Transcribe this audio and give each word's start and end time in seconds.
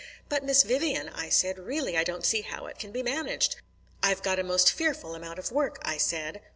'But, 0.29 0.43
Miss 0.43 0.63
Vivian,' 0.63 1.09
I 1.09 1.29
said, 1.29 1.59
'really 1.59 1.95
I 1.95 2.03
don't 2.03 2.25
see 2.25 2.41
how 2.41 2.65
it 2.65 2.79
can 2.79 2.91
be 2.91 3.03
managed. 3.03 3.57
I've 4.01 4.23
got 4.23 4.39
a 4.39 4.43
most 4.43 4.71
fearful 4.71 5.13
amount 5.13 5.37
of 5.37 5.51
work,' 5.51 5.77
I 5.83 5.97
said. 5.97 6.41